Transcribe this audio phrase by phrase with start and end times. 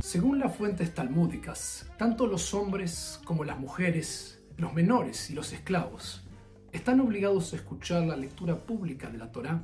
[0.00, 6.24] Según las fuentes talmúdicas, tanto los hombres como las mujeres, los menores y los esclavos,
[6.72, 9.62] están obligados a escuchar la lectura pública de la Torá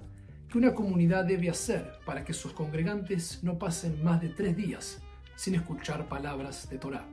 [0.48, 5.02] que una comunidad debe hacer para que sus congregantes no pasen más de tres días
[5.34, 7.04] sin escuchar palabras de Torá.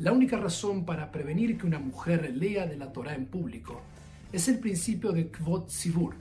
[0.00, 3.82] La única razón para prevenir que una mujer lea de la Torá en público
[4.32, 6.14] es el principio de Kvot Sivur,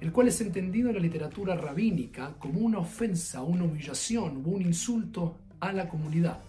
[0.00, 4.62] el cual es entendido en la literatura rabínica como una ofensa, una humillación o un
[4.62, 6.40] insulto a la comunidad.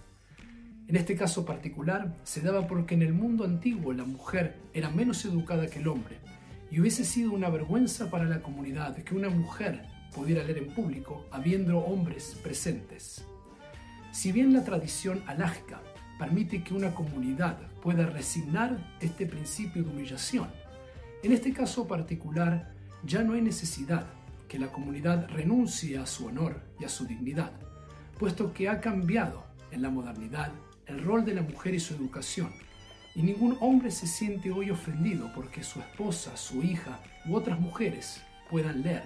[0.87, 5.25] En este caso particular se daba porque en el mundo antiguo la mujer era menos
[5.25, 6.19] educada que el hombre
[6.71, 9.81] y hubiese sido una vergüenza para la comunidad que una mujer
[10.15, 13.25] pudiera leer en público habiendo hombres presentes.
[14.13, 15.81] Si bien la tradición alágica
[16.21, 20.51] permite que una comunidad pueda resignar este principio de humillación,
[21.23, 24.05] en este caso particular ya no hay necesidad
[24.47, 27.53] que la comunidad renuncie a su honor y a su dignidad,
[28.19, 30.51] puesto que ha cambiado en la modernidad
[30.85, 32.51] el rol de la mujer y su educación,
[33.15, 38.21] y ningún hombre se siente hoy ofendido porque su esposa, su hija u otras mujeres
[38.47, 39.05] puedan leer,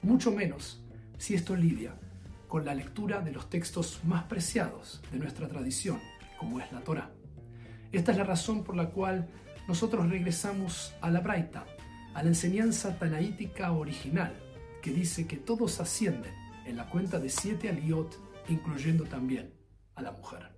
[0.00, 0.80] mucho menos
[1.18, 1.92] si esto lidia
[2.48, 6.00] con la lectura de los textos más preciados de nuestra tradición,
[6.40, 7.10] como es la Torah.
[7.92, 9.28] Esta es la razón por la cual
[9.68, 11.66] nosotros regresamos a la Braita,
[12.14, 14.34] a la enseñanza tanaítica original,
[14.80, 16.32] que dice que todos ascienden
[16.64, 19.52] en la cuenta de siete aliot, incluyendo también
[19.96, 20.48] a la mujer.